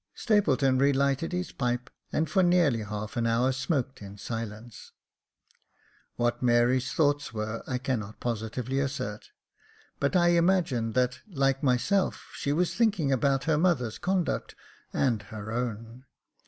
[0.15, 4.93] Stapleton relighted his pipe, and for nearly half an hour smoked in silence.
[6.15, 9.29] What Mary's thoughts were I cannot positively assert;
[9.99, 14.55] but I imagined that, like myself, she was thinking about her mother's conduct
[14.91, 16.05] and her own.